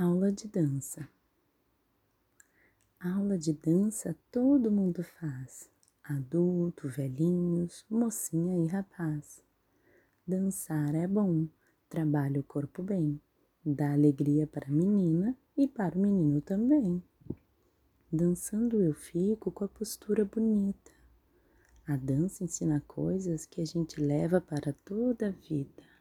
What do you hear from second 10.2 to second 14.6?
Dançar é bom, trabalha o corpo bem, dá alegria